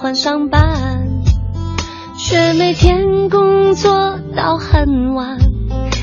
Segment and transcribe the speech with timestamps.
[0.00, 1.24] 欢上班，
[2.16, 5.38] 却每天工作到很晚，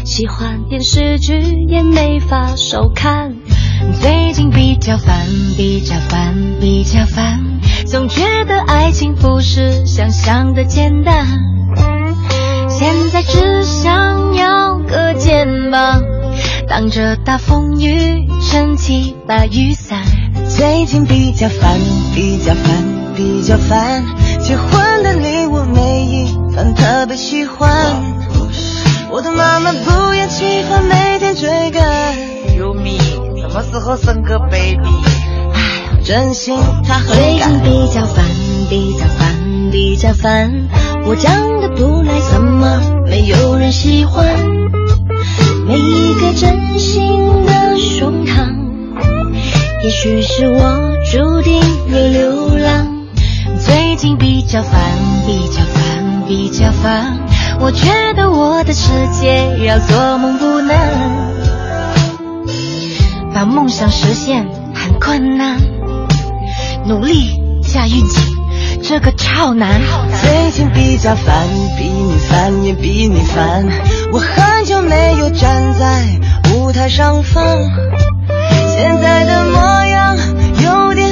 [0.03, 3.33] 喜欢电视剧也没法收看。
[4.01, 7.41] 最近比较烦，比较烦，比较烦，
[7.87, 11.25] 总觉得爱情不是想象的简单。
[12.67, 16.01] 现在只想要个肩膀，
[16.67, 20.03] 挡着大风雨，撑起把雨伞。
[20.49, 21.79] 最近比较烦，
[22.13, 22.83] 比较烦，
[23.15, 24.03] 比较烦，
[24.41, 27.69] 结婚的礼物每一份特别喜欢。
[29.09, 32.15] 我的妈妈不厌其烦，每天追赶。
[32.57, 32.99] 有米。
[33.39, 34.81] 什么时候生个 baby？
[35.53, 38.25] 唉，真心他很最近比较烦，
[38.69, 40.51] 比较烦，比较烦。
[41.05, 44.25] 我长得不赖，怎么没有人喜欢？
[45.65, 48.53] 每一个真心的胸膛，
[49.83, 52.94] 也许是我注定要流浪。
[53.95, 54.81] 最近比较烦，
[55.25, 57.17] 比较烦，比较烦。
[57.61, 60.77] 我觉得我的世界要做梦不难。
[63.33, 65.61] 把梦想实现很困难，
[66.85, 68.35] 努力加运气，
[68.83, 69.79] 这个超难。
[70.21, 73.65] 最近比较烦，比你烦也比你烦。
[74.11, 76.03] 我很久没有站在
[76.53, 77.45] 舞台上放，
[78.75, 80.17] 现在的模样
[80.61, 81.04] 有点，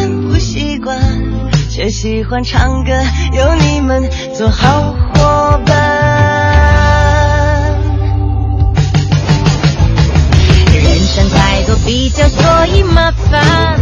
[1.83, 2.93] 也喜欢唱歌，
[3.33, 5.75] 有你们做好伙伴。
[10.71, 13.77] 人生太多比较所以麻烦，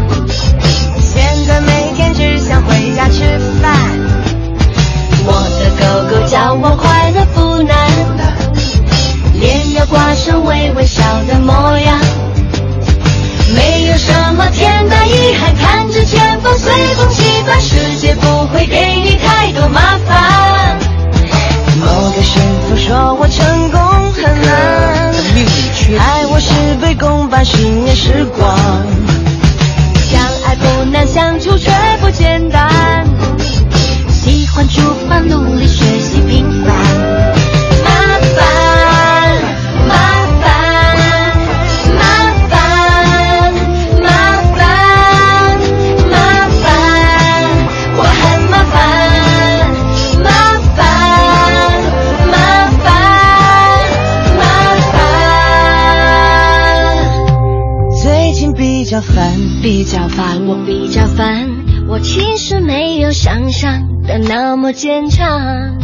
[59.01, 61.49] 烦，比较烦，我比较烦。
[61.87, 65.77] 我其实没有想象的那么坚强。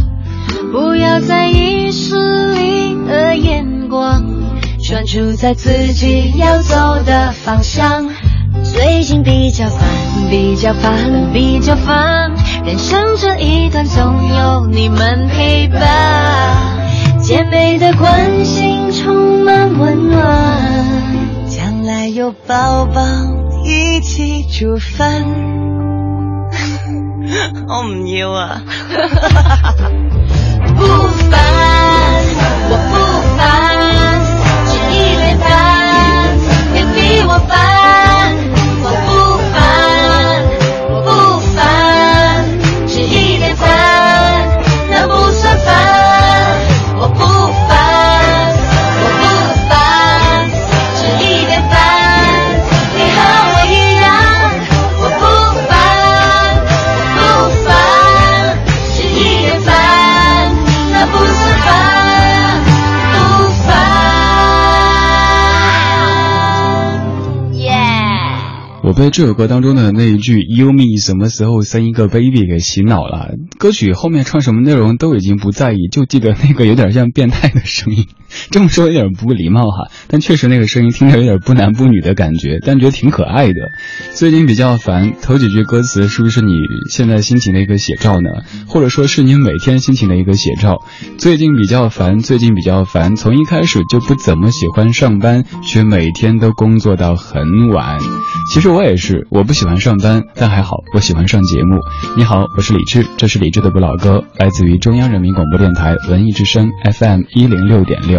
[0.72, 4.23] 不要在意势力的眼光，
[4.81, 8.07] 专注在自己要走的方向。
[8.63, 9.79] 最近比较烦，
[10.29, 12.31] 比较烦，比较烦。
[12.66, 16.79] 人生这一段总有你们陪伴，
[17.22, 20.47] 姐妹的关心充满温暖。
[22.17, 23.03] 有宝宝
[23.63, 25.23] 一起煮饭，
[27.69, 28.63] 我唔要啊！
[69.09, 73.36] 这首歌当中的那一句 “You me 什么时候生一个 baby” 给洗脑了。
[73.58, 78.08] 歌曲后面唱什么内容都已经不在意，就记得那个有点像变态的声音。
[78.52, 83.72] 这么说有点不礼貌哈，但确实那个声音听着有点不男不女的感觉，但觉得挺可爱的。
[84.14, 86.53] 最近比较烦，头几句歌词是不是你
[86.90, 88.29] 现在心情的一个写照呢？
[88.68, 90.84] 或者说是你每天心情的一个写照？
[91.18, 98.00] 最近比较烦，最近比较烦，从一开始就不怎么喜欢上班，却每天都工作到很晚。
[98.53, 101.80] 其实我也是，我不喜欢上班，但还好，我喜欢上节目。
[102.16, 108.16] 你好，我是李志，这是李志的不老歌，来自于中央人民广播电台文艺之声 FM 一零六点六。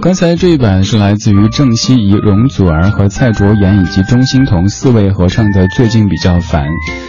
[0.00, 6.64] 刚才这一版是来自于郑希怡、容祖儿和蔡卓妍以及钟欣桐四位合唱的《最近比较烦》。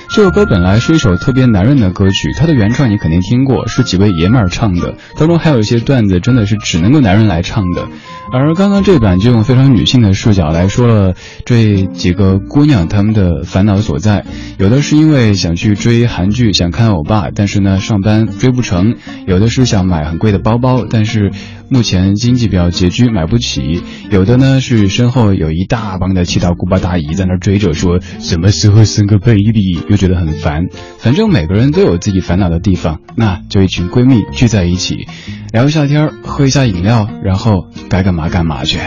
[0.10, 7.88] 这首歌本来是一首特别男人的歌曲，它的原创你肯定听过，是几位爷们儿唱的，当中还有一些段子真的是只能够男人来唱的。
[8.34, 14.26] 而刚刚这版就用非常女性的视角来说了这几个姑娘她们的烦恼所在，
[14.58, 18.94] 有的是因为想去追韩剧，想看欧巴，但是呢上班追不成；
[19.28, 21.32] 有的是想买很贵的包包，但是
[21.68, 30.68] 目前经济比较拮据，买不起；有的呢是身后有一大帮的七大姑八大姨在那追着说什么时候生个 baby，又觉得很烦。
[31.00, 35.06] 反正每个人都有自己烦恼的地方，那就一群闺蜜聚在一起。
[35.52, 38.80] 聊一下天喝一下饮料，然后该干嘛干嘛去。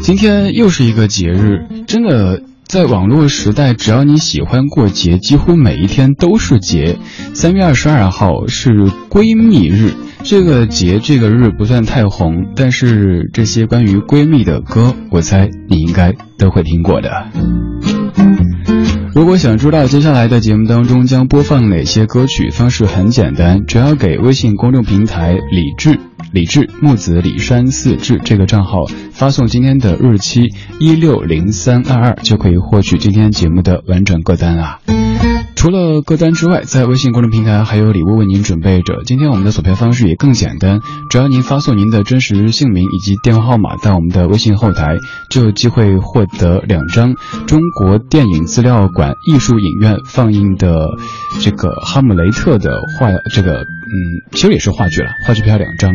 [0.00, 6.98] 今天又是一个节日，真的，在网络时代，只要你喜欢过节，几乎每一天都是节。
[7.34, 8.70] 三月二十二号是
[9.08, 9.94] 闺蜜日，
[10.24, 17.28] 这个节这个日不算太红，但是这些关于闺蜜的歌，我猜你应该都会听过的。
[19.14, 25.98] 如果想知道接下来的节目当中将播放哪些歌曲，方式很简单，只要给微信公众平台“李志”
[26.32, 30.48] 李志木子李山四志这个账号发送今天的日期
[30.80, 34.78] 一六零三二二，就可以获取今天节目的完整歌单啊。
[35.62, 39.04] 除了歌单之外，在微信公众平台还有礼物为您准备着。
[39.04, 44.98] 今天我们的索票方式也更简单，只要您发送您的真实姓名以及电话号码到我们的微信后台，
[45.30, 47.14] 就有机会获得两张
[47.46, 50.88] 中国电影资料馆艺术影院放映的
[51.40, 53.64] 这个《哈姆雷特》的话，这个嗯，
[54.32, 55.92] 其实也是话剧了，话剧票两张。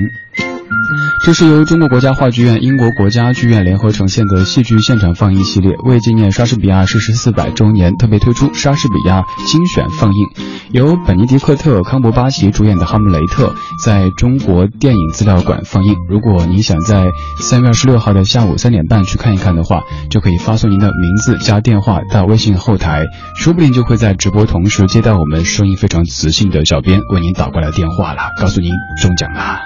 [1.24, 10.28] 这是由中国国家话剧院、英国国家剧院联合呈现的戏剧现场放映系列，为纪念莎士比亚逝世四百周年，特别推出莎士比亚精选放映。
[10.72, 13.48] 由本尼迪克特·康伯巴奇主演的《哈姆雷特》
[13.84, 15.95] 在中国电影资料馆放映。
[16.10, 23.06] 如果您想在三月二十六号的下午三点半去看一看的话，就可以发送您的名字加电话到微信后台，
[23.38, 29.62] 说不定就会在直播同时接到我们声音非常磁性的小编为您打过来电话了，告诉您中奖啦。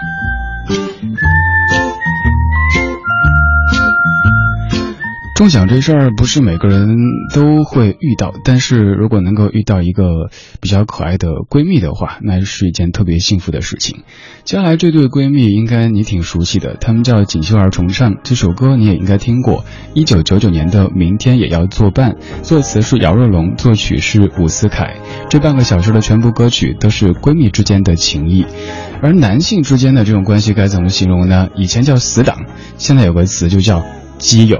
[5.41, 6.87] 中奖这事儿不是每个人
[7.33, 10.29] 都会遇到，但是如果能够遇到一个
[10.59, 14.03] 比较可爱的闺蜜的话，那是一件特别幸福的事情。
[14.43, 19.65] 接下来这对闺蜜应该你挺熟悉的，她们叫锦绣儿重唱，这首歌你也应该听过。
[19.95, 24.97] 一九九九年的《明天也要作伴》，作词是姚若龙，作曲是伍思凯。
[25.27, 28.45] 这半个小时的全部歌曲都是闺蜜之间的情谊，
[29.01, 31.49] 而男性之间的这种关系该怎么形容呢？
[31.55, 32.45] 以前叫死党，
[32.77, 33.83] 现在有个词就叫
[34.19, 34.59] 基友。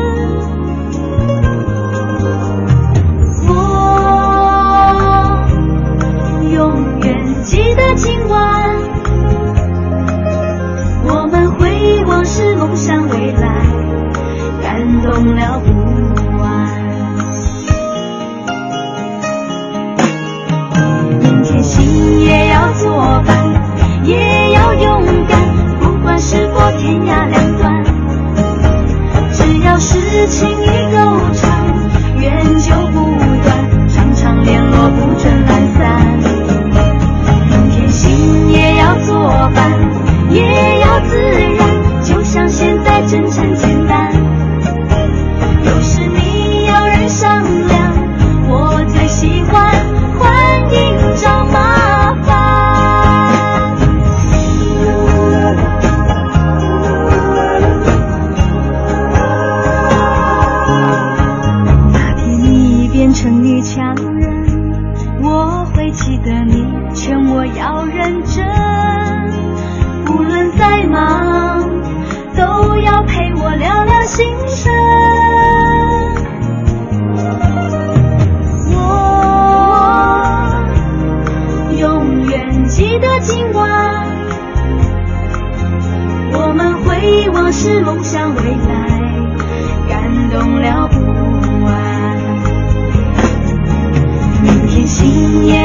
[94.91, 95.60] 心也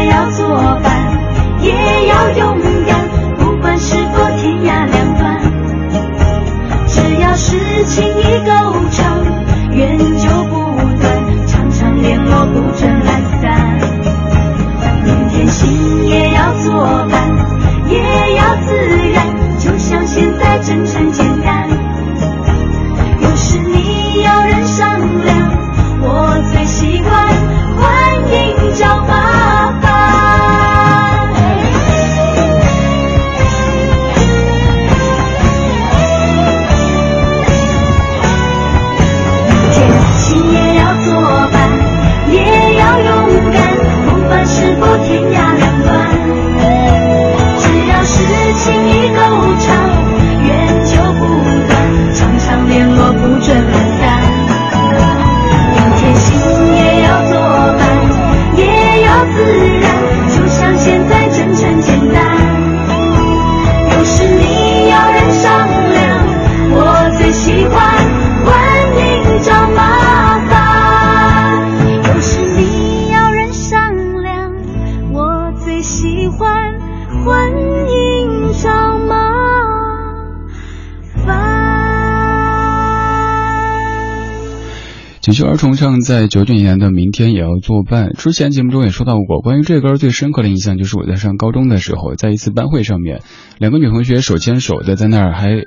[85.46, 88.10] 九九儿童唱在九九年的明天也要作伴。
[88.14, 93.20] 之前节目中也说到过，关于这歌最深刻的印象就是我在上高中的时候，在一次班会上面，
[93.58, 95.64] 两个女同学手牵手的在那儿还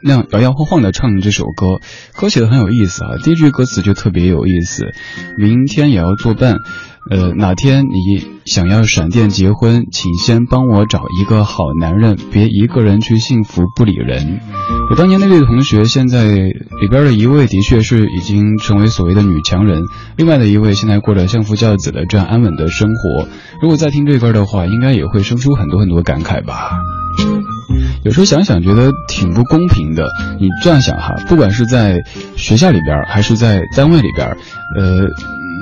[0.00, 1.80] 那样摇摇晃晃的唱这首歌，
[2.16, 3.18] 歌写的很有意思啊。
[3.22, 4.86] 第一句歌词就特别有意思，
[5.36, 6.56] 明天也要作伴。
[7.10, 14.38] 呃，哪天你想要闪电结婚，请先帮我找一个好男人，别一个人去幸福不理人。
[14.90, 19.82] 我当年那位同学，现在里边的一位的确是已经成为所谓的女强人，
[20.16, 23.26] 另外的一位现在过着相夫教子的这样安稳的生活。
[23.60, 26.70] 如果再听这歌的话，应该也会生出很多很多感慨吧。
[28.04, 30.06] 有时候想想，觉得挺不公平的。
[30.38, 32.02] 你这样想哈，不管是在
[32.36, 34.28] 学校里边，还是在单位里边，
[34.78, 35.08] 呃。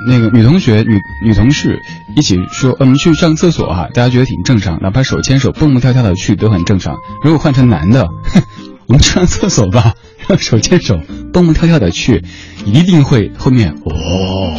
[0.07, 1.79] 那个女同学、女女同事
[2.15, 6.97] 一起说，我们去上厕所哈，大家觉得挺正常，哪怕手牵手蹦蹦跳跳的去都很正常。
[7.23, 8.07] 如果换成男的，
[8.87, 9.93] 我们去上厕所吧，
[10.39, 10.99] 手牵手
[11.33, 12.23] 蹦蹦跳跳的去，
[12.65, 14.53] 一定会后面哦。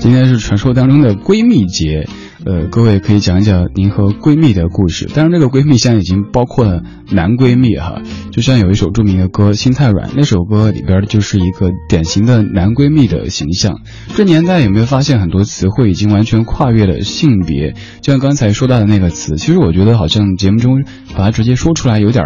[0.00, 2.08] 今天是传说当中的闺蜜节。
[2.46, 5.06] 呃，各位可以讲一讲您和闺蜜的故事。
[5.14, 8.00] 当然，这个闺蜜现在已经包括了男闺蜜哈。
[8.32, 13.80] 就像有一首著名的歌《心太软》，那首歌里边就是一个典型的男闺蜜的形象。
[14.16, 17.74] 这年代有没有发现很多词汇已经完全跨越了性别？
[18.00, 20.82] 就像刚才说到的那个词，其实我觉得好像节目中
[21.14, 22.24] 把它直接说出来有点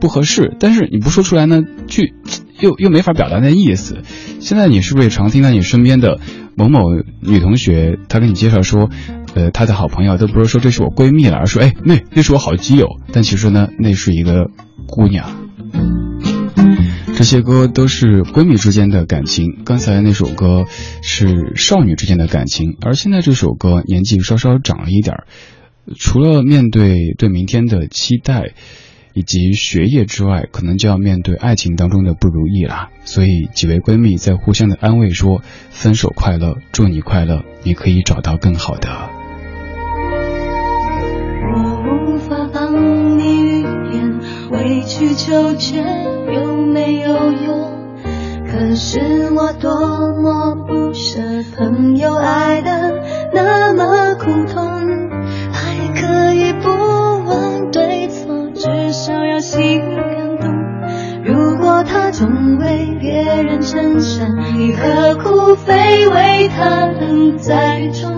[0.00, 0.54] 不合适。
[0.60, 2.14] 但是你不说出来呢，去
[2.60, 4.02] 又又没法表达那意思。
[4.38, 6.20] 现在你是不是也常听到你身边的
[6.54, 6.80] 某某
[7.20, 8.88] 女同学，她跟你介绍说？
[9.34, 13.00] 呃，她的好朋友都不是说这是我闺蜜了，而说哎，那那是我好基友。
[13.12, 14.50] 但其实呢，那是一个
[14.86, 15.30] 姑娘。
[17.16, 19.62] 这些歌都是闺蜜之间的感情。
[19.64, 20.66] 刚才那首歌
[21.02, 25.26] 是少女之间的感情，而现在这首歌年纪稍稍长了一点儿，
[25.96, 28.52] 除了面对对明天的期待。
[29.14, 32.90] 以及学业之外，可能就要面对爱情当中的不如意了。
[33.04, 39.10] 所以几位闺蜜在互相的安慰说：“分手快乐，祝你快乐，你可以找到更好的。”
[44.98, 45.84] 去求全
[46.34, 47.70] 有没有用？
[48.50, 49.70] 可是我多
[50.20, 51.20] 么不舍，
[51.56, 52.94] 朋友爱的
[53.32, 54.60] 那么苦痛，
[55.52, 56.68] 爱可以不。
[57.28, 60.52] 问对错，至少让心感动。
[61.24, 68.10] 如果他总为别人撑伞，你何苦非为他冷再重？
[68.10, 68.17] 好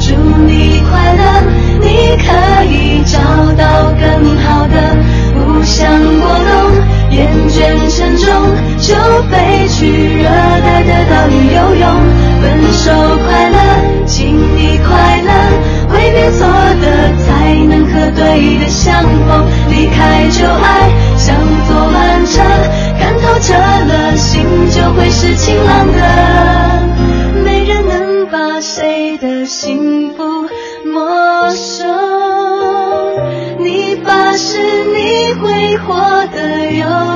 [0.91, 1.23] 快乐，
[1.79, 3.17] 你可以找
[3.55, 4.75] 到更好的。
[5.33, 6.51] 不想过冬，
[7.11, 8.27] 厌倦沉重，
[8.79, 8.95] 就
[9.29, 9.79] 飞去
[10.17, 11.85] 热带的岛屿游泳。
[12.41, 12.43] 分
[12.73, 12.91] 手
[13.25, 13.57] 快乐，
[14.05, 15.31] 请你快乐。
[15.89, 16.47] 挥别错
[16.81, 16.85] 的，
[17.25, 19.45] 才能和对的相逢。
[19.69, 21.35] 离开旧爱，像
[21.67, 22.41] 坐慢车，
[22.99, 25.99] 看透彻了，心就会是晴朗的。
[27.43, 30.23] 没人能把谁的幸福
[31.51, 31.83] 没收，
[33.59, 37.10] 你发誓你会活得有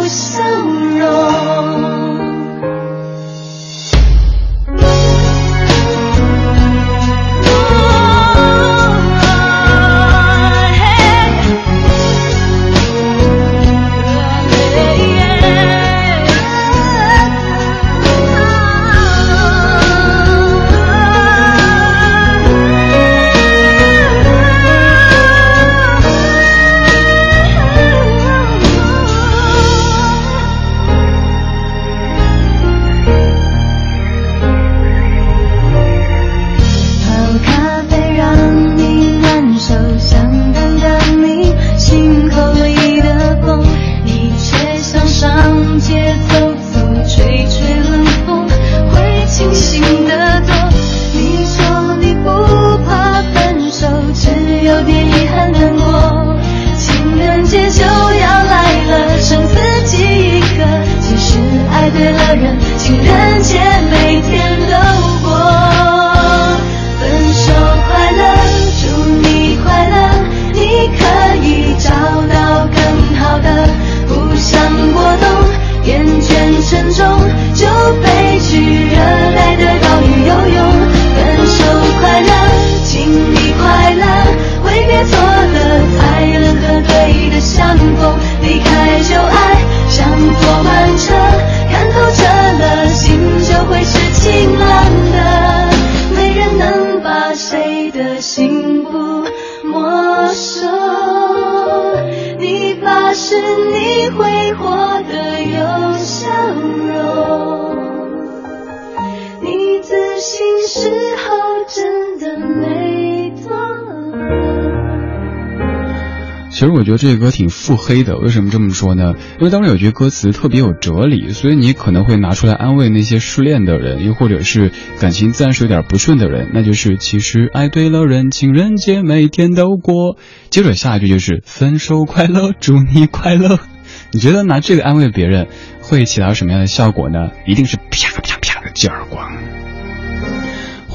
[116.56, 119.16] 其实我觉得这个歌挺腹黑的，为什么这么说呢？
[119.40, 130.16] 因为当中有句歌词特别有哲理，所以你可能会拿出来安慰那些失恋的人，又或者是感情暂时有点不顺的人，那就是其实爱对了人，情人节每天都过。
[130.50, 133.60] 接着下一句就是分手快乐，祝你快乐。
[134.14, 135.48] 你觉得拿这个安慰别人
[135.82, 137.32] 会起到什么样的效果呢？
[137.46, 139.30] 一定是啪啪啪的记耳光。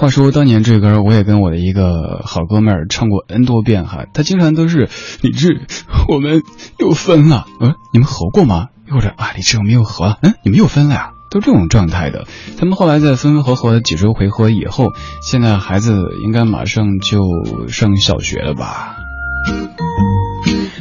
[0.01, 4.89] 话说当年这歌我也跟我的一个好哥们儿唱过 N 多遍哈，他经常都是
[5.21, 5.67] 李志，
[6.09, 6.43] 我们
[6.79, 8.69] 又分了，嗯，你们合过吗？
[8.91, 11.11] 或者啊，李志我们又合了，嗯，你们又分了呀？
[11.31, 12.25] 都这种状态的。
[12.59, 14.87] 他们后来在分分合合的几周回合以后，
[15.21, 18.97] 现在孩子应该马上就上小学了吧。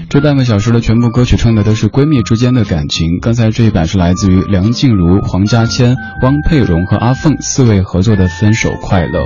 [0.09, 3.19] 这半个小时的全部歌曲唱的都是闺蜜之间的感情。
[3.21, 9.19] 刚才这一版是来自于梁静茹、黄家千、汪佩蓉和阿凤四位合作的《分手快乐》。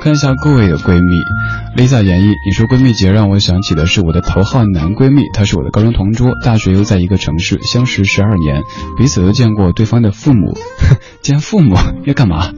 [0.00, 1.16] 看一下各位的闺蜜
[1.76, 8.62] ，Lisa 演绎，你说闺蜜节让我想起的是我的头号男闺蜜，他是我的高中同桌，大学又在一个城市，相识十二年，
[8.96, 10.56] 彼此都见过对方的父母。
[11.20, 11.74] 见父母
[12.06, 12.52] 要干嘛？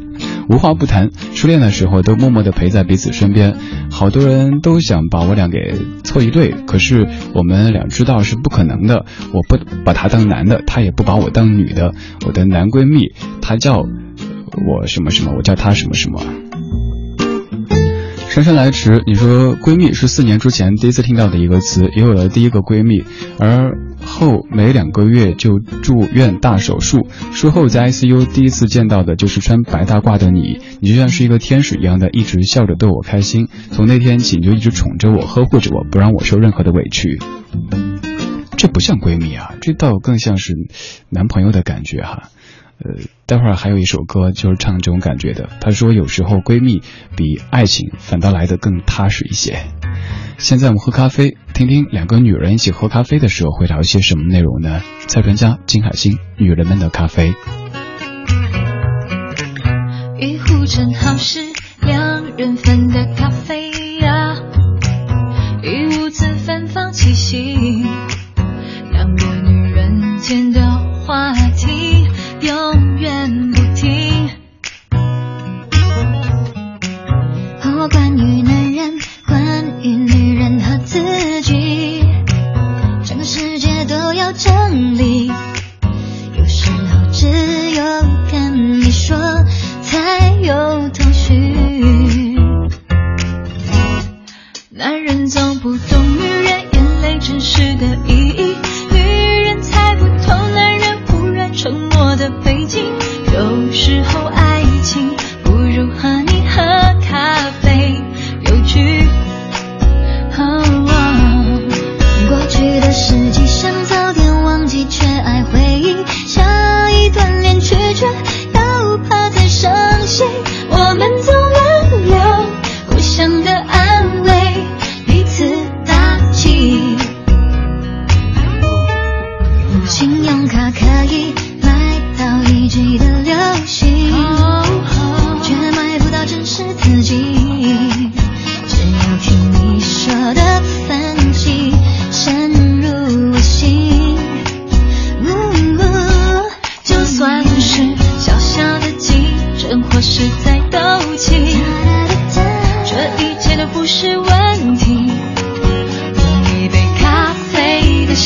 [0.48, 3.57] 无话不谈，初恋的时候都默默地陪在彼此身边。
[3.90, 9.07] 好多人都想把我俩给凑一对，可是我们俩知道是不可能的。
[9.33, 11.94] 我不把他当男的，他也不把我当女的。
[12.27, 16.22] 我的男闺蜜，他叫我什么什么，我叫他什么什么。
[18.31, 23.05] 姗姗来迟，你说闺蜜是四年之前第一次听到的一个词，也有了第一个闺蜜，
[23.38, 23.79] 而
[24.14, 33.48] 后每两个月就住院大手术，术后在 ICU 第一次见到的就是穿白大褂的你，你就像是一个天使一样的，一直笑着逗我开心。
[33.72, 37.18] 从那天起，你就一直宠着我，呵护着我，不让我受任何的委屈。
[38.57, 40.55] 这不像闺蜜啊，这倒更像是
[41.11, 42.31] 男朋友的感觉哈。
[42.78, 45.48] 呃，待会儿还有一首歌就是唱这种感觉的。
[45.60, 46.82] 他说有时候闺蜜
[47.16, 49.58] 比爱情反倒来得更踏实一些。
[50.38, 54.80] 现在我们喝咖啡，听听两个女人一起喝咖啡的时候会聊一些什么内容呢？
[55.06, 57.32] 蔡专家金海心，女人们的咖啡。
[60.20, 61.40] 一壶正好是
[61.82, 63.30] 两人份的咖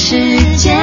[0.09, 0.17] 时
[0.57, 0.78] 间。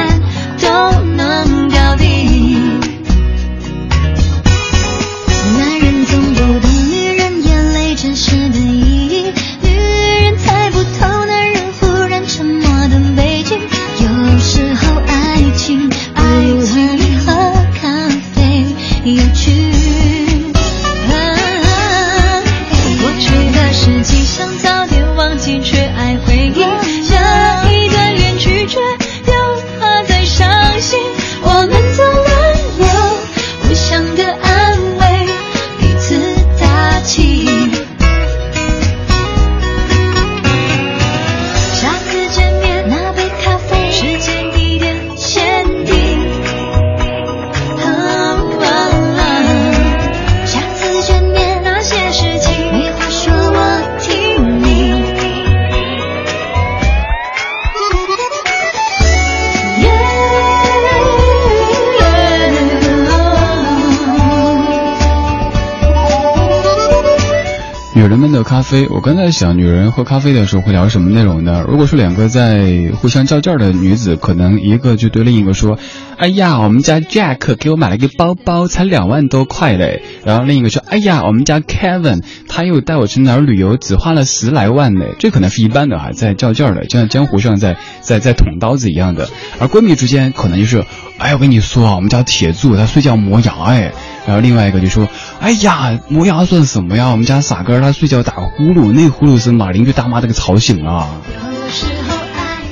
[68.45, 68.88] 咖啡。
[68.89, 71.65] 我刚才想，女人喝咖啡的时候会聊什么内容呢？
[71.67, 75.79] 如果说两个在互相较劲的女子，可能一个就对另一个说
[76.15, 89.27] ：“哎呀，我们家 Jack 给我买了一个包包，才两万多块嘞。”然后另一个说：“哎呀，我们家 Kevin 他又带我去哪儿旅游，只花了十来万嘞。”这可能是一般的哈，在较劲的，就像江湖上在在在捅刀子一样的。
[89.60, 90.86] 而闺蜜之间可能就是
[91.17, 93.91] ：“哎，我跟你说啊，我们家铁柱他睡觉磨牙哎。”
[94.25, 95.07] 然后另外一个就说
[95.39, 97.09] ：“哎呀，磨牙算什么呀？
[97.09, 101.07] 我们家傻根他睡觉打呼噜，那呼噜声把邻居大妈都给吵醒了。”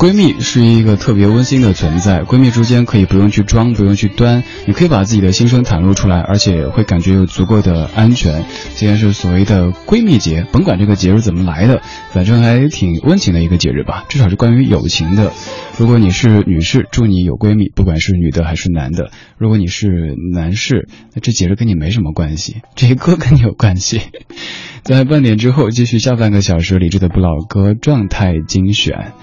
[0.03, 8.43] 闺蜜是一个特别温馨的存在，闺蜜之间可以不用去装，不用去端，你可以把自己的心声袒露出来，而且会感觉有足够的安全。
[8.73, 15.31] 今天是所谓的闺蜜节，甭管这个节日怎么来的，反正还挺温情的一个节日吧，至少是关于友情的。
[15.77, 19.09] 如果你是女士，祝你有闺蜜，不管是女的还是男的。
[19.37, 19.87] 如果你是
[20.33, 24.01] 男士，那这节日跟你没什么关系，这些歌跟你有关系。
[24.83, 29.13] 在半点之后，继续下半个小时理智的不老歌状态精选。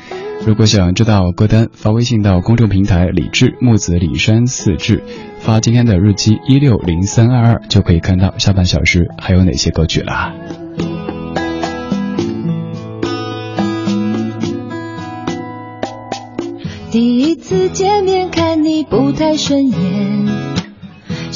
[0.47, 5.05] 如果想知道歌单，发微信到公众平台“李志木子李山四志”，
[5.39, 10.35] 发今天的日期一六零三二二，就可以看到下半小时还有哪些歌曲啦。
[16.91, 20.27] 第一次见面看你不太顺眼，